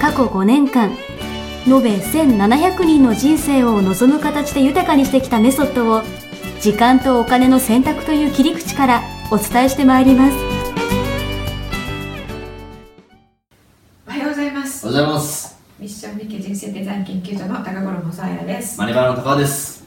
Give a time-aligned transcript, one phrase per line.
[0.00, 0.90] 過去5年間
[1.66, 6.02] 延べ1700人の人生を望む形で豊かにしてきたメソッドを
[6.60, 10.36] 時間とお金の選択という切り口からお伝えしてまいります。
[14.06, 14.86] おはようございます。
[14.88, 15.60] おはようございます。
[15.78, 18.78] ミッション理系人生デザイン研究所の高頃もさやです。
[18.78, 19.84] マネバナの高田です。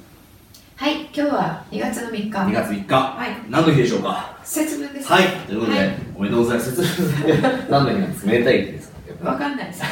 [0.76, 2.30] はい今日は2月の3日。
[2.30, 2.96] 2月3日。
[2.96, 3.30] はい。
[3.50, 4.38] 何の日でしょうか？
[4.44, 5.28] 節分ですはい。
[5.48, 5.96] ということで、はい。
[6.16, 6.76] おめでとうございます。
[6.76, 7.36] 説明
[7.70, 8.32] 何の日なんですか？
[8.32, 8.93] めでたい日ですか？
[9.24, 9.84] わかんないです。
[9.84, 9.88] あ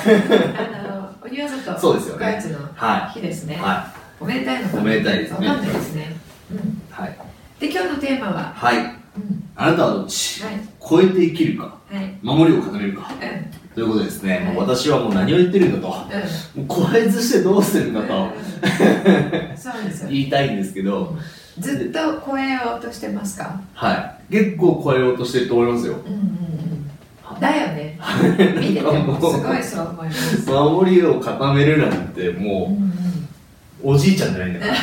[0.89, 2.25] の鬼わざとそうですよね。
[2.25, 5.47] 9月のは日ですね、はおめでたいのおめでたいですね。
[5.47, 6.15] わかんないですね、
[6.51, 6.61] うん、い。
[6.89, 7.17] はい。
[7.59, 8.77] で今日のテーマは、はい。
[8.77, 8.79] う
[9.19, 10.55] ん、あなたはどっち、はい。
[10.79, 11.63] 超えて生きるか？
[11.65, 12.17] はい。
[12.21, 13.11] 守りを固めるか？
[13.11, 13.19] うん。
[13.73, 14.37] ということですね。
[14.37, 14.45] はい。
[14.45, 15.87] もう私はもう何を言ってるんだと。
[15.87, 16.03] も
[16.63, 18.23] う超えずしてどうするんだと。
[18.23, 19.57] うん。
[19.57, 21.15] そうですよ言いたいんですけど、
[21.59, 23.61] ずっと超えようとしてますか？
[23.73, 24.33] はい。
[24.33, 25.93] 結構超えようとしてると思いますよ。
[25.93, 26.19] うんうん
[27.33, 27.39] うん。
[27.39, 27.90] だよね
[28.59, 30.49] 見ててもすごいそう思います。
[30.49, 32.91] 守りを固めるなんてうんもうん。
[33.91, 34.73] うおじいちゃんじゃないんだか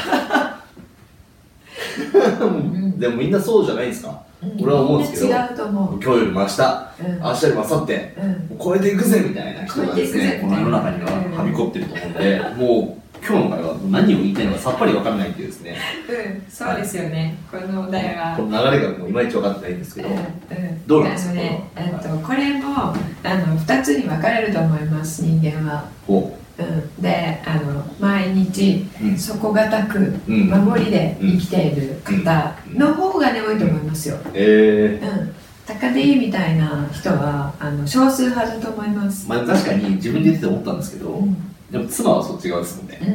[2.41, 2.47] ら。
[2.47, 4.21] んでもみんなそうじゃないですか？
[4.43, 4.63] うん。
[4.63, 6.01] 俺は思うんですけど違うと思う。
[6.03, 6.63] 今日よりも明日、
[7.01, 7.19] うん。
[7.21, 8.59] 明日よりも明後日、うん。
[8.59, 15.77] 超えていくぜみたいな人がですね、この世の中にははびこってると思うんで、もう今日の会は何を言いたいのかさっぱりわからないっていうですね、
[16.09, 18.35] うん、そうですよね、このお題は。
[18.35, 20.87] この流れがもういまいち分かってないんですけど、うんうん。
[20.87, 26.63] どうなんですかね、これはえっとこれもあの2つに分かれると思います人間は、ほう。
[26.63, 29.19] ん、であの毎日うん。
[29.19, 30.49] 底堅くうん。
[30.49, 32.79] 守りで生きている方うん。
[32.79, 35.35] の方がね多いと思いますよ、う、えうん、
[35.67, 42.99] 高でいいみたいな人はあの少数派だと思います、ー、まあ確かに自分で言ってて思ったんですけど、うんでも妻はそっち側ですもんね。
[43.03, 43.15] うんう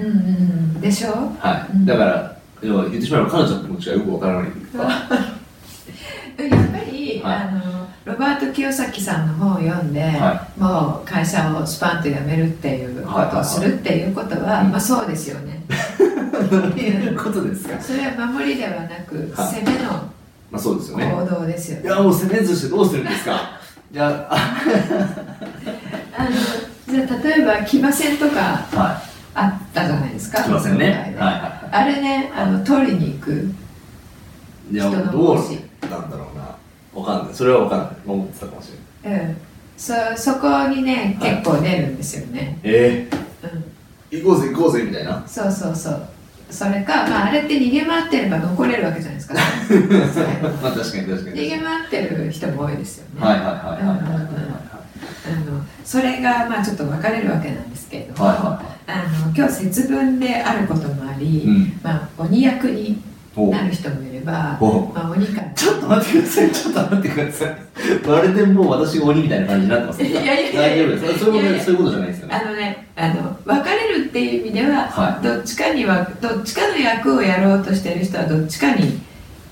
[0.78, 1.10] ん、でしょ？
[1.40, 1.76] はい。
[1.76, 1.86] うん。
[1.86, 7.36] だから、要は言ってしまえば彼女の気持ちがよくわからないというか、 やっぱり、はい。
[7.36, 7.74] あの
[8.06, 14.72] ロバート清崎さんの本を読んで、はもう会社をスパンと辞めるっていうことをするっていうことは、うん。
[14.72, 15.64] まあそうですよね。
[16.52, 17.80] どういうことですか。
[17.82, 18.78] それは守りではな
[19.08, 19.56] く、はい。
[19.64, 19.90] 攻めの
[20.52, 21.12] まあそうですよね。
[21.12, 21.84] 行動ですよね。
[21.86, 23.32] いや、もう攻めずしてどうするんですか？
[23.92, 24.36] いや、あ
[26.18, 26.30] あの
[26.94, 28.40] じゃあ例えば騎馬戦とか
[28.72, 29.02] は
[29.34, 30.40] あったじゃないですか。
[30.42, 30.44] い。
[30.44, 31.16] すいませんね。
[31.18, 33.50] はいあれね、あの取りに行く。
[34.72, 35.50] 人のどう帽子
[35.90, 36.56] なんだろうな。
[37.02, 37.36] わかんない。
[37.36, 37.90] それはわかんない。
[38.06, 38.72] 思ってたかもし
[39.04, 39.22] れない。
[39.22, 39.38] うん。
[39.76, 42.60] そそこにね、はい結構出るんですよね。
[42.62, 43.10] え
[43.44, 43.64] うん。
[44.12, 45.24] え行こうぜ行こうぜみたいな？
[45.28, 46.08] そうそうそう。
[46.52, 49.34] それか、まああれって逃げ回ってれば残れるわけじゃないですか。
[50.62, 51.42] まあ確かに確かに。
[51.42, 53.26] 逃げ回ってる人も多いですよね。
[53.26, 54.73] はいはいはいはいはいはい
[55.26, 63.02] あのそれがまあちょっと分かれるわけなんですけれども、はいはあの今日節分であることもあり、うんまあ、鬼役に
[63.36, 66.52] なる人もいれば、まあ、鬼からちょっと待ってください。
[66.52, 67.58] ちょっと待ってください。
[68.06, 70.04] まるでもう私が鬼みたいな感じになってます。
[70.06, 71.20] いやいやいや大丈夫です。
[71.20, 72.36] そういうことじゃないですよね。
[72.36, 79.00] あのねあの分かれるっていう意味では、はいどっちかにはどっちかの役をやろうとしてる人はどっちかに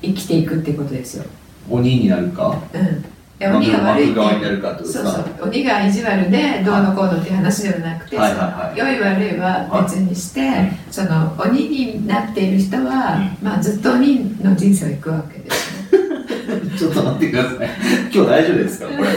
[0.02, 1.26] 生きていくってことですよ。
[1.70, 3.06] 鬼になるか、うん
[3.48, 5.12] 鬼が悪い側になるかってことですか？
[5.12, 16.72] そうそう鬼が意地悪でどうのこうのっていう話ではなくて、良い悪いは別にして、はいその鬼になっている人は、まあ、ずっと鬼の人生を行くわけですね。
[16.78, 17.70] ちょっと待ってください。
[18.14, 18.86] 今日大丈夫ですか？
[18.88, 19.10] これ。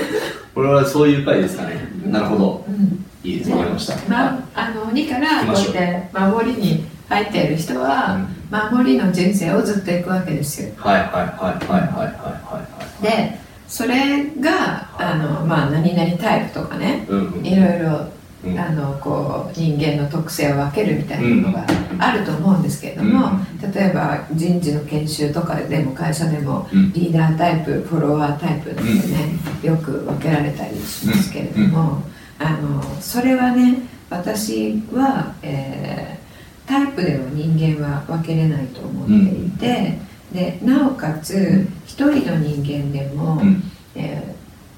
[0.55, 1.77] これはそういう回ですかね。
[2.07, 2.65] なるほど。
[2.69, 3.51] うんいいです。
[3.53, 3.95] わかりました。
[4.09, 8.21] まあ、あの鬼からこうやって守りに入っている人は、
[8.51, 10.69] 守りの人生をずっと行くわけですよ。
[10.77, 12.13] はいはいはいはいはいはい
[12.53, 12.63] は
[13.01, 13.03] い。
[13.03, 13.39] で
[13.69, 17.47] それがあの、まあ、何々タイプとかねうんうん。
[17.47, 18.07] いろいろ
[18.45, 18.59] うん。
[18.59, 21.67] あのこう人間の特性を分けるみたいなのが
[21.99, 23.41] あると思うんですけれども、
[23.75, 26.93] 例えば人事の研修とかでも会社でもうん。
[26.93, 32.03] リーダータイプフォロワータイプなんてね、よく分けられたりしますけれども、
[32.39, 33.79] あのそれはね
[34.11, 36.25] 私は、えー
[36.67, 39.99] タイプでは人間は分けれないと思っていて、
[40.33, 43.63] でなおかつ一人の人間でも、うん
[43.95, 44.35] えー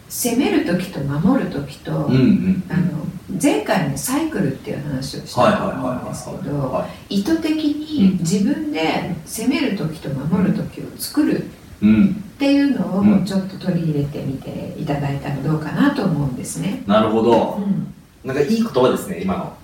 [0.08, 2.62] 攻める時と守る時と、うんうん。
[2.70, 2.82] あの
[3.42, 7.16] 前回のサイクルっていう話をしたと思うんですけどはい。
[7.16, 11.50] 意図的に自分で攻める時と守る時を作る
[11.82, 12.22] うん。
[12.36, 16.84] っていうのうんをちょっと取り入れてみていただいたらどうかなと思うんですね。
[16.86, 17.54] なるほど。
[17.58, 17.92] うん
[18.24, 19.56] なんかいい言葉ですね今の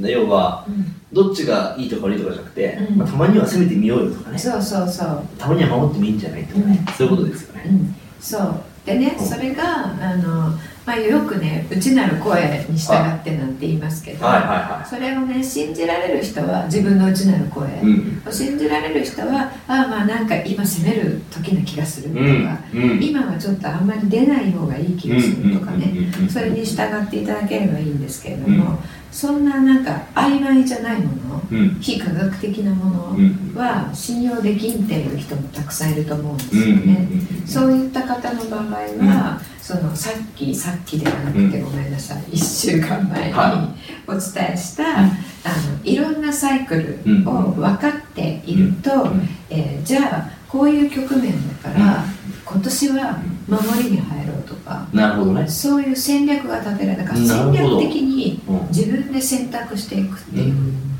[0.00, 0.96] 要はうん。
[1.12, 2.96] どっちがいいとか悪いとかじゃなくて、うん。
[2.96, 4.38] まあ、たまには攻めてみようよとかね。
[4.38, 5.22] そうそうそう。
[5.38, 6.94] たまには守ってもいいんじゃないとかね、うん。
[6.94, 8.62] そういうことですよね、うん、そう。
[8.86, 9.26] でねうん。
[9.26, 9.62] それが
[10.00, 14.26] あの、まあ、よくね内なる声に従ってなんて言いますけど、
[14.88, 17.64] それをね信じられる人は自分の内なる声、
[18.26, 22.58] を信じられる人はああまあなんか今責める時な気がするとか、
[23.00, 25.92] 今はちょっとあんまり出ない方がいい気がするとかね、
[26.28, 28.80] それに従っていただければいいんですけれども、
[29.12, 31.78] そんななんか曖昧じゃないものうん。
[31.80, 33.54] 非科学的なものうん。
[33.54, 37.08] は信用できんっていう人もたくさんいると思うんですうんうんよね。
[37.12, 43.74] うんそういった方の場合は、そのさっきさっきではなくてごめんなさい、1週間前には
[44.06, 44.20] お伝
[44.54, 45.10] えした、あの
[45.84, 46.98] いろんなサイクル
[47.28, 49.28] を分かっていると、ん。
[49.50, 52.04] えーじゃあこういう局面だから、
[52.44, 55.48] 今年は守りに入ろうとか、なるほどね。
[55.48, 58.68] そういう戦略が立てられたからな戦略的にうん。
[58.68, 60.54] 自分で選択していくっていう。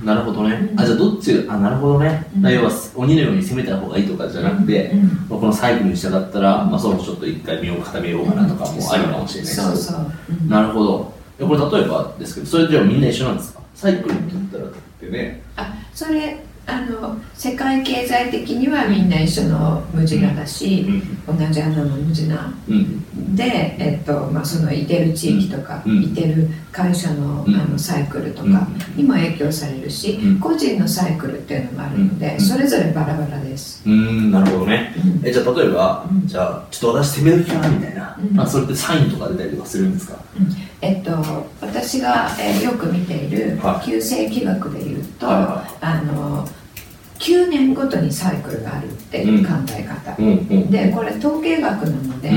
[0.05, 0.81] なるほどね、うん。
[0.81, 2.50] あじゃあどっちがあなるほどね、うん。
[2.50, 5.03] 要は鬼のように攻めた方がいいとかじゃなくて、うん。
[5.29, 10.49] まあこのサイクルに従ったら、まあ、そろそろちょっと一回身を固めようかなとかもありかもしれないですそうそう、うん。
[10.49, 11.12] なるほど。
[11.38, 13.61] えこれ例えばですけどそれではみんな一緒なんですか？
[13.75, 14.69] サイクルって言ったらっ
[15.00, 15.43] てね。
[15.56, 16.38] あそれ
[16.73, 20.87] あの世界経済的にはみんな一緒の無地なだし、
[21.27, 23.37] 同じ穴の無地なうん。
[23.37, 26.03] で、えっとまあ、そのいてる地域とか、うん。
[26.05, 27.55] いてる会社の,、うん。
[27.55, 28.53] あのサイクルとうん。
[28.55, 28.67] か
[28.97, 30.41] にも影響されるし、うん。
[30.41, 32.41] 個人のサイクルっていうのもあるので、うん。
[32.41, 33.83] それぞれバラバラです。
[33.87, 34.95] うーんなるほどね。
[34.97, 35.29] うん。
[35.29, 36.27] えじゃあ例えば、うん。
[36.27, 38.41] じゃあちょっと私攻める気かなみたいな、うん。
[38.41, 40.17] あそれってサインとか出たりとかするんですか？
[40.81, 41.13] えっと、
[41.61, 43.87] 私が、えーよく見ているはい。
[43.87, 45.65] 旧世紀学でいうと、あ
[46.05, 46.49] の
[47.23, 50.31] 9年ごとにサイクルがあるっていう考え方、うんう
[50.67, 52.37] んでこれ統計学なので、うん。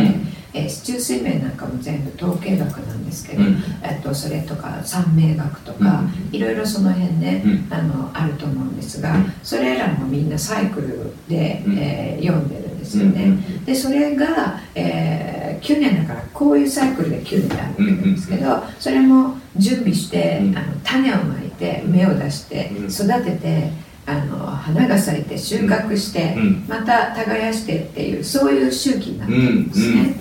[0.53, 3.57] えー市中水面なんかも全部統計学なんですけど、うん。
[3.83, 7.73] えっとそれとか三名学とか、いろいろその辺ね、うん。
[7.73, 9.33] あのあると思うんですが、うん。
[9.43, 11.77] それらもみんなサイクルで、うん。
[11.79, 13.37] えー読んでるんですよね。
[13.65, 20.57] でそれが、えー9年だからこういうサイクルで9年であるんですけど、それも準備して、うん。
[20.57, 22.85] あの種をまいて芽を出してうん。
[22.85, 23.71] 育てて
[24.07, 26.65] あの花が咲いて収穫して、うん。
[26.67, 29.55] また耕してっていうそういう周期になってるうん。
[29.61, 29.67] ん。
[29.69, 30.15] ですね。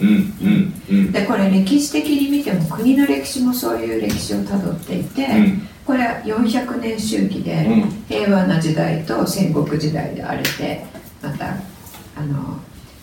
[0.91, 1.13] うん。
[1.13, 5.69] でこれ歴史的に見ても国の歴史もそういう歴史をたどっていて、うん。
[5.85, 8.05] これは400年周期でうん。
[8.09, 10.87] 平和な時代と戦国時代で荒れて
[11.23, 11.51] また
[12.17, 12.59] あの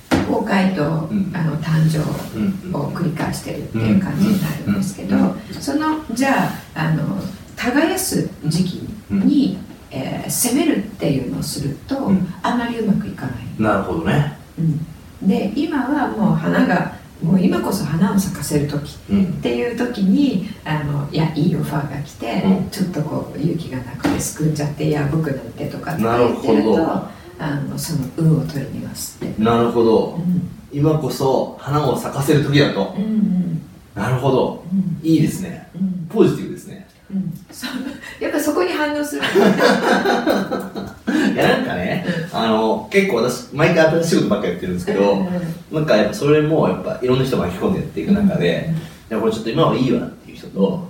[0.09, 1.31] 崩壊と、うん。
[1.35, 1.99] あの誕生
[2.35, 2.75] うん。
[2.75, 4.75] を繰り返してるっていう感じになるん。
[4.75, 5.35] ですけど、うん。
[5.59, 7.21] そのじゃああの
[7.55, 9.59] 耕す時期に、
[9.91, 12.33] えー攻めるっていうのをすると、うん。
[12.41, 13.35] あまりうまくいかない。
[13.59, 14.37] なるほどね。
[14.57, 15.27] うん。
[15.27, 19.25] で今はもう花がもう今こそ花を咲かせる時うん。
[19.25, 22.69] っていう時にあのいやいいオファーが来て、うん。
[22.69, 26.85] ちょっとこう勇気がなくてすくんじゃっていや僕なんてとかってなる言ってるほど。
[26.85, 27.07] と
[27.39, 29.43] あのその運を取りにますって。
[29.43, 30.15] なるほど。
[30.15, 30.49] うん。
[30.71, 32.95] 今こそ花を咲かせる時だと。
[32.97, 33.61] うんうん。
[33.93, 34.63] なるほど。
[34.71, 35.05] うん。
[35.05, 35.67] いいですね。
[35.75, 36.07] うん。
[36.11, 39.21] ポジティブですねうんそうやっぱそこに反応する。
[41.33, 45.29] いやなんかねあの結構私毎回新しいことばっかりやってるんですけどうん
[45.75, 48.73] なんかやっぱそれもやっぱいろんな人巻き込んでやっていく中で
[49.09, 50.87] いやこれちょっと今はいいわっていう人と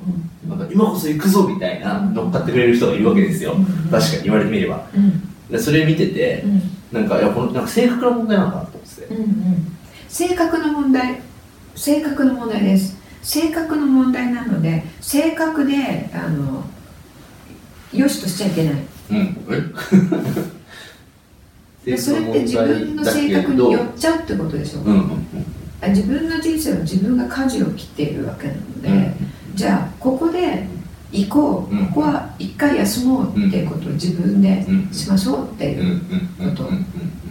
[0.48, 3.54] なんか今こそ行くぞみたいな乗っかってくれる人がいるわけですよ。
[3.54, 4.88] うん確かに言われてみれば。
[4.96, 5.22] うん。
[5.50, 6.62] でそれ見ててうん。
[6.92, 9.08] なんかいやこのなんか性格の問題なのかなと思ってて。
[9.14, 9.78] うんうん。
[10.08, 11.20] 性格の問題。
[11.76, 13.02] 性格の問題です。
[13.22, 16.64] 性格の問題なので性格であの
[18.02, 18.74] 良しとしちゃいけない。
[19.12, 19.38] うん。
[21.86, 21.86] え？
[21.92, 25.02] でそれって自分の性格に寄っちゃうってことでしょ、うんうん
[25.84, 29.14] あ自分の人生は自分が舵を切っているわけなので、うん。
[29.56, 30.68] じゃあここで
[31.12, 31.88] 行こう、うん。
[31.88, 36.00] ここは一回休もうっていうことを自分でうんしましょうっていう
[36.38, 36.70] こと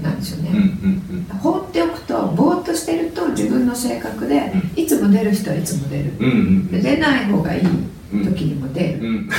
[0.02, 0.16] なん。
[0.16, 1.26] ですよね、ん。
[1.38, 6.12] 放っておくとぼーっとしてると自分の性格でいつも出る人はいつも出る
[6.82, 9.28] 出ない方がいいうん時にも出る、うん。
[9.28, 9.34] で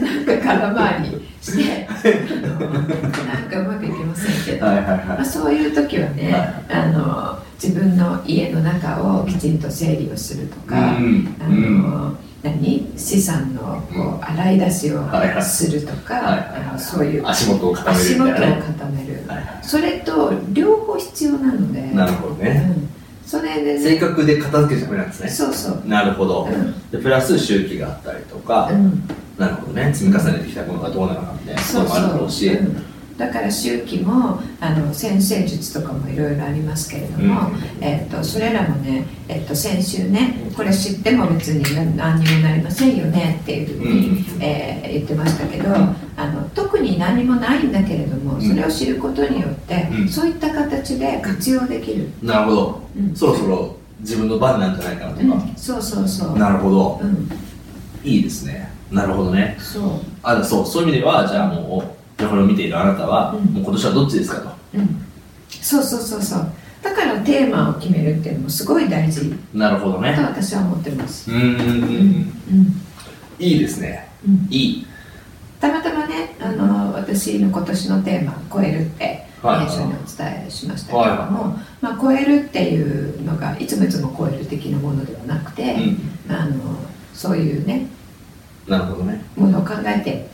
[0.00, 1.86] なんか空回りして。
[1.88, 1.92] あ
[2.46, 11.36] のなんかうまくいきませんけど、はいはいまあ、はいそういう時はね、はあの自分の家の中をきちんと整理をするとか、うん。
[11.40, 11.82] あうん。
[11.82, 12.92] の何？
[12.96, 15.08] 資産のこう洗い出しを
[15.40, 17.26] するとか、そういう。
[17.26, 21.80] 足元を固める足元を固める、はいはそれと両方必要なので。
[21.80, 22.74] いなるほどね。
[22.76, 22.88] うん、
[23.32, 25.30] それで性ね格で片付けちゃダメなんですね。
[25.30, 26.44] そうそう、なるほど。
[26.44, 26.90] うん。
[26.90, 28.68] でプラス周期があったりとか。
[28.70, 29.08] うん、
[29.38, 29.94] なるほどね。
[29.94, 32.48] 積み重ねてきたものがどうなのかみたいなこともあるだろうし。
[32.48, 32.91] うん
[33.22, 41.62] だから周期もあの先生術とかもいろいろありますけれども、えっとそれらもね、えっと先週ねこれ知っても別に
[41.96, 50.08] 何にもなりませんよねっていうふうに、えー言ってましたけど、あの特に何もないんだけれどもそれを知ることによって、うん。
[50.08, 53.16] そういった形で活用できる、なるほど、うん。
[53.16, 56.38] そろそろ自分の番なんじゃないかなとか、うん、そうそうそう。
[56.38, 57.00] なるほど。
[57.02, 57.30] うん。
[58.04, 58.70] いいですね。
[58.90, 59.56] なるほどね。
[59.58, 59.90] そう。
[60.22, 60.66] あそう。
[60.66, 63.46] そういう意味ではじゃあもうじゃあこれを見ているあなたは、うん。
[63.46, 64.50] もう今年はどっちですかと。
[64.74, 65.04] うん。
[65.50, 66.46] そうそうそうそう。
[66.80, 69.34] だからテーマを決めるっていうのもすごい大事。
[69.52, 71.28] なるほどとね私は思ってます。
[71.32, 72.82] うーんうん
[73.40, 74.08] いいですね。
[74.24, 74.46] うん。
[74.50, 74.86] いい。
[75.58, 86.32] たまたまねあの私の今年のテーマ「超える」ってはい最初にお伝えしましたけれども、まあ、超えるっていうのがいつもいつも超える的なものではなくて、うん。
[86.32, 86.54] あの
[87.12, 87.86] そういうね
[88.68, 89.24] なるほどね。
[89.36, 90.30] ものを考えて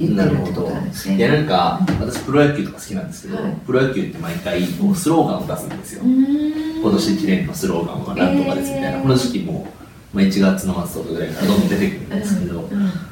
[0.00, 0.68] なるほど。
[0.68, 1.36] いやね。
[1.38, 3.54] なんか私プロ野球とか好きなんですけど、はい。
[3.64, 9.02] プロ野球って毎回こうスローガンを出すんですよ、今年1年のスローガンは何とかですみたいな、えー。
[9.02, 9.66] この時期も、
[10.12, 12.68] まあ、1月の末とかぐらいからどんどん出てくるんですけど、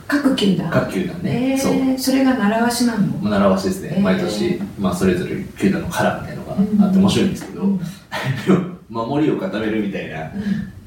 [0.08, 0.70] 各球団。
[0.70, 1.58] 各球団ね、えー。
[1.58, 1.98] そう。
[1.98, 3.06] それが習わしなの？
[3.18, 4.00] まあ習わしですね、えー。
[4.00, 6.48] 毎年、まあ、それぞれ球団のカラーみたいなの
[6.78, 7.80] があって面白いんですけど、うん。
[8.90, 10.32] 守りを固めるみたいなうん。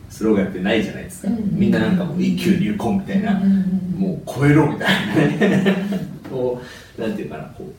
[0.09, 1.49] スローガンってないじゃないですか、うん。
[1.51, 3.41] みんななんかもう一球入魂みたいな、
[3.95, 5.47] もう超えろみたいな。
[5.47, 5.75] ね
[6.29, 6.61] こ
[6.97, 7.73] うなんていうかなこう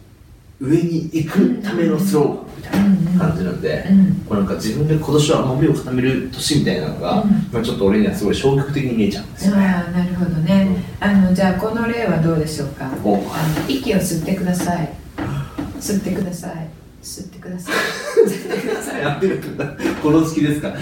[0.58, 2.72] 上に行くためのスローみたい
[3.18, 4.14] な感じなんで、うん。
[4.26, 7.30] こうなんか自分で今年は守りを固める年みたいなのが、うん。
[7.52, 9.66] まあ、ちょっと俺にはすごい消極的に見えちゃうんですよね。
[9.66, 12.90] ああなるほどね、あのじゃあこの例はどうでしょうか？
[13.04, 13.16] お。
[13.16, 13.24] あの
[13.68, 14.90] 息を吸ってください。
[15.78, 16.68] 吸ってください。
[17.02, 17.74] 吸ってください。
[18.26, 19.42] 吸ってくださいやってる。
[20.02, 20.70] この好きですか。
[20.70, 20.72] っ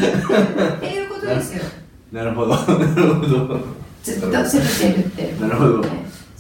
[0.81, 1.65] ていうことですよ。
[2.13, 2.51] なるほど。
[2.51, 3.61] なるほど。
[4.05, 5.41] ずっと攻めてるって。
[5.41, 5.81] なるほど。
[5.81, 5.89] ね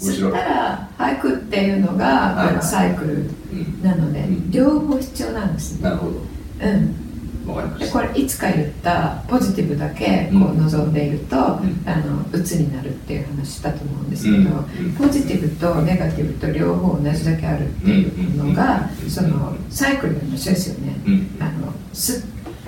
[0.00, 0.32] 面白い。
[0.32, 2.48] 吸ったら吐くっていうのはいがはい。
[2.48, 3.82] このサイクルうん。
[3.82, 4.50] なのでうん。
[4.50, 5.82] 両方必要なんですね。
[5.84, 6.16] なるほど。
[6.60, 7.00] うん。
[7.78, 11.40] でこれいつか言ったポジティブだけこう望んでいると、ん。
[11.86, 14.92] あの鬱になるっていう話したと思うんですけど、うん。
[14.96, 19.10] ポジティブとネガティブと両方同じだけあるっていうのが、うん。
[19.10, 21.36] そのサイクルの一緒ですよね、うん。
[21.40, 22.22] あの吸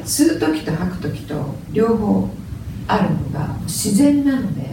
[0.05, 2.31] 吸う時と吐く時と両方
[2.89, 4.67] あるのが自然なので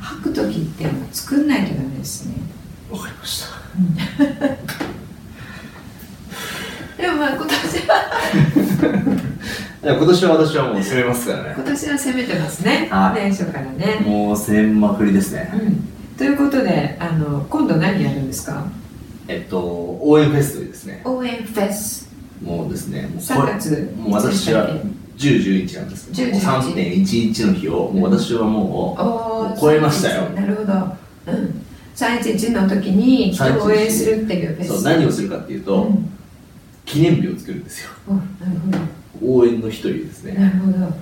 [0.00, 2.34] 吐く時っていうのは作んないとダメですね
[2.90, 3.48] わかりました。
[7.02, 7.94] でもまあ今年は
[9.82, 11.54] いや今年は私はもう攻めますからね。
[11.56, 15.50] 今年は攻めてますねはい年初からねもう攻めまくりですね。
[15.54, 18.64] うんということであの今度何やるんですか？
[19.26, 19.58] えっと
[20.00, 21.00] 応援フェスというですね。
[21.04, 22.08] 応援フェス
[22.40, 23.02] もうですね。
[23.02, 24.68] もうこ3れ月もう私は
[25.16, 30.22] 10、11なんですけど、10 11 3.11の日を、もう私はもおー超えましたよ。
[30.30, 30.72] なるほど。
[30.72, 31.64] うん。
[31.94, 36.10] 311の時に人を応援するっていうそう何をするかっていうと、うん。
[36.84, 37.90] 記念日を作るんですよ。
[38.08, 38.24] おなる
[39.22, 40.52] 応援の日というですほどなね。
[40.52, 40.94] るほど。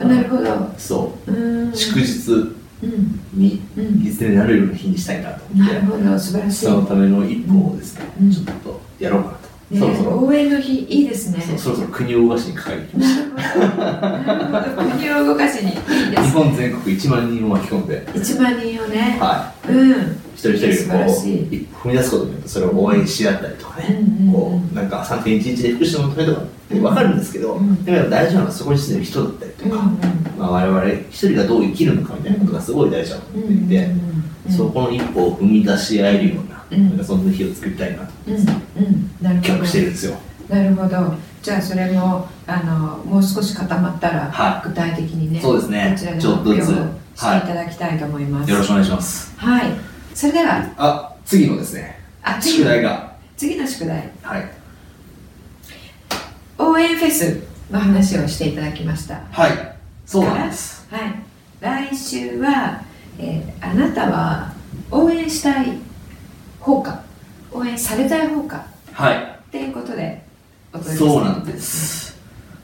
[0.00, 0.74] あなるほど。
[0.78, 1.32] そう。
[1.32, 1.72] う、ん。
[1.74, 2.30] 祝日。
[2.82, 3.20] うん。
[3.34, 4.02] にうん。
[4.06, 5.74] いずれなるような日にしたいなと思って。
[5.74, 6.18] なる、ほど。
[6.18, 6.64] 素晴らしい。
[6.64, 8.30] そのための一歩をですね、うん。
[8.32, 9.39] ちょっとやろうかな
[9.78, 11.40] そろそろ、応援の日いいですね。
[11.40, 14.90] そうそろそろ国を動かしにかかりましなるほどなるほど。
[14.90, 15.70] 国を動かしに。
[15.70, 16.22] いいでた。
[16.22, 19.16] 日す本全国1万人を巻き込んで、1万人をね。
[19.20, 19.90] はうん。
[19.90, 19.94] い、
[20.34, 27.84] 一人一素人こう踏み出すことによってそれを応援し合ったりとかね、うんうんこうなんか3.11で福祉のためとかって分かるんですけど、うん。
[27.84, 33.88] でも大事なのはそこに住んでる人だったりとか、うんうんまあ、我々一人がどう生きるのかみたいなことがすごい大事だと思っていて、
[34.48, 36.88] そこの一歩を踏み出し合えるような,、うん。
[36.90, 37.98] なんかそんな日を作りたいな。
[37.98, 39.10] とうんうん。
[39.20, 40.16] なるほ企画してるんどですよ。
[40.48, 41.14] なるほど。
[41.42, 44.68] じゃあそれもあのもう少し固まったら、はい。
[44.68, 45.94] 具体的にねそうですね。
[45.94, 47.00] こちらでちょっとずつ。
[47.16, 48.50] 発表していただきたいと思います。
[48.50, 49.34] よろしくお願いします。
[49.36, 49.72] はい。
[50.14, 54.10] それではあ、次のですね、あ次宿題が、次の宿題。
[54.22, 54.50] はい。
[56.58, 59.22] 応援フェスの話をしていただきました。
[59.30, 60.86] はい、そうなんです。
[60.90, 61.14] はい。
[61.60, 62.82] 来週は、
[63.18, 64.52] えーあなたは
[64.90, 65.78] 応援したい
[66.60, 67.00] 方か
[67.52, 69.18] 応援されたい方かはい、っ
[69.50, 70.22] ていうことで
[70.72, 72.16] お届けしたいそうなんです。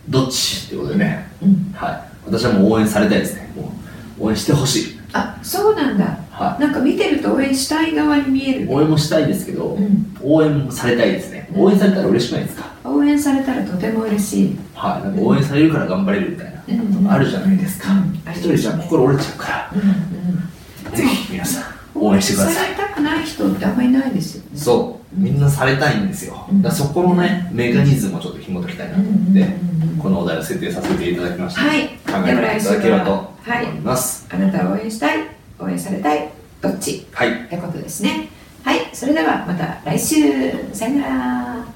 [0.08, 2.00] どっちってことでね、うんはい。
[2.26, 3.50] 私はもう応援されたいですね。
[3.56, 3.72] も
[4.20, 4.96] う応援してほしい。
[5.12, 8.66] あそうなんだはなんか見てると応援したい側に見えい。
[8.66, 11.48] る応援もしたいですけど、うん応援もされたいですね。
[11.54, 12.66] うん応援されたら嬉しくないですか？
[12.84, 15.02] 応援されたらとても嬉しいはい。
[15.04, 18.14] なんか応援されるから頑張れるみたいなうんあるじゃないですかうん。
[18.32, 22.70] 一人じゃ心折れちゃうから、うんうんぜひ皆さん応援してください。
[22.96, 24.58] くない人ってあんまりいないですよね。
[24.58, 26.46] そう、みんなされたいんですよ。
[26.50, 26.62] うん。
[26.62, 29.46] だそこのね、メカニズムをちょっと紐解きたいなと思って、
[30.02, 31.60] このお題を設定させていただきました。
[31.60, 31.88] はい。
[31.88, 34.26] 考えていただければと思はいいます。
[34.30, 35.18] あなたは応援したい
[35.58, 36.28] 応援されたい
[36.60, 37.06] どっち？
[37.12, 37.44] はい。
[37.44, 38.28] ってことですね。
[38.64, 38.88] はい。
[38.92, 40.16] それではまた来週。
[40.72, 41.66] さよなら。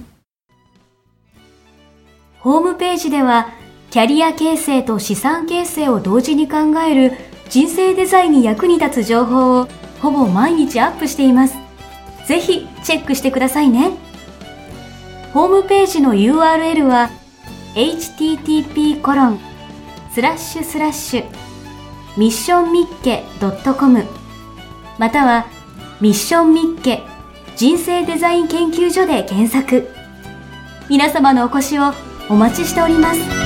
[2.41, 3.53] ホームページでは
[3.91, 7.13] キャリア形成と資産形成を同時に考える
[7.51, 9.69] 人生デザインに役に立つ情報を
[10.01, 11.55] ほぼ毎日アップしています。
[12.27, 14.11] ぜひチェックしてくださいね。
[15.33, 17.11] ホームページの URL は
[17.75, 19.41] http コロン
[20.13, 21.25] スラッシュスラッシュ
[22.17, 23.23] ミッションミッケ
[23.79, 24.05] .com
[24.99, 25.47] または
[26.01, 27.05] ミッションミッケ
[27.55, 29.89] 人生デザイン研究所で検索
[30.89, 31.93] 皆様のお越しを
[32.29, 33.40] お待ちしております